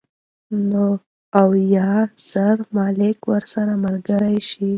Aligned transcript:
نو 0.69 0.85
اويا 1.41 1.89
زره 2.31 2.63
ملائک 2.77 3.19
ورسره 3.31 3.73
ملګري 3.83 4.37
شي 4.49 4.67